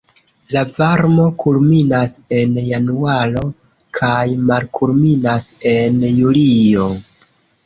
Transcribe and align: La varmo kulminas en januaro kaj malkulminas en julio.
La 0.53 0.61
varmo 0.77 1.25
kulminas 1.43 2.15
en 2.37 2.57
januaro 2.69 3.43
kaj 3.99 4.25
malkulminas 4.49 5.47
en 5.75 6.03
julio. 6.15 6.89